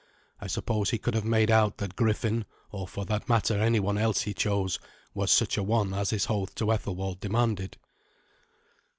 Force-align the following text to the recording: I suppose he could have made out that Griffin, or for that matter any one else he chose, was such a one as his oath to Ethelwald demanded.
I 0.39 0.47
suppose 0.47 0.89
he 0.89 0.97
could 0.97 1.13
have 1.13 1.25
made 1.25 1.51
out 1.51 1.77
that 1.77 1.95
Griffin, 1.95 2.45
or 2.71 2.87
for 2.87 3.05
that 3.05 3.29
matter 3.29 3.59
any 3.59 3.79
one 3.79 3.99
else 3.99 4.21
he 4.23 4.33
chose, 4.33 4.79
was 5.13 5.29
such 5.29 5.57
a 5.59 5.63
one 5.63 5.93
as 5.93 6.09
his 6.09 6.25
oath 6.27 6.55
to 6.55 6.71
Ethelwald 6.73 7.19
demanded. 7.19 7.77